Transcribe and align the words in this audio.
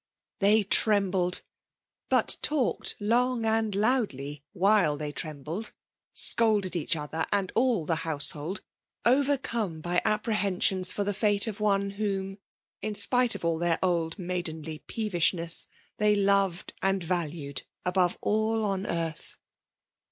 Th(^'k<0n(i 0.41 1.11
bled, 1.11 1.41
bat 2.09 2.37
talked 2.41 2.95
long 2.99 3.45
and 3.45 3.75
loudly 3.75 4.43
while 4.51 4.97
.tbey' 4.97 5.13
1»mbled^— 5.13 5.73
scolded' 6.13 6.75
each 6.75 6.95
other 6.95 7.27
and 7.31 7.51
all 7.53 7.85
the 7.85 7.97
householdj 7.97 8.61
> 8.87 9.05
overcome 9.05 9.79
by 9.79 10.01
apprehensions 10.03 10.91
fbr 10.93 11.05
the 11.05 11.13
fate 11.13 11.45
of 11.45 11.59
one 11.59 11.91
whom, 11.91 12.39
in 12.81 12.95
spite 12.95 13.35
of 13.35 13.45
all 13.45 13.59
theit 13.59 13.79
otd^^ 13.81 14.17
maidenly 14.17 14.79
peevishness^ 14.87 15.67
they 15.97 16.15
loved 16.15 16.73
and 16.81 17.03
valued 17.03 17.61
above 17.85 18.17
all 18.21 18.65
on 18.65 18.87
earth. 18.87 19.37